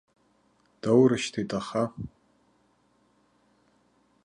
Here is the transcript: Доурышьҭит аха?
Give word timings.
Доурышьҭит 0.81 1.49
аха? 1.59 1.83